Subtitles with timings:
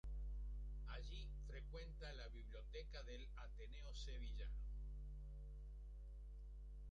[0.87, 4.59] Allí frecuenta la biblioteca del Ateneo sevillano.